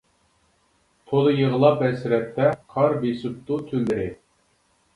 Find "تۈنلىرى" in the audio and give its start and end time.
3.71-4.13